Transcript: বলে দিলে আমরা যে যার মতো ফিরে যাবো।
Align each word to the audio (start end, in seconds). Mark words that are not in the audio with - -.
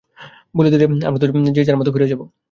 বলে 0.57 0.69
দিলে 0.71 0.85
আমরা 1.07 1.19
যে 1.51 1.61
যার 1.67 1.77
মতো 1.79 1.91
ফিরে 1.93 2.11
যাবো। 2.11 2.25